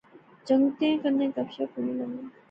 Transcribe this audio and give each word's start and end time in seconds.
جنگتیں 0.47 0.97
کنے 1.03 1.27
گپ 1.35 1.49
شپ 1.55 1.71
ہونے 1.77 1.93
لغی 1.99 2.19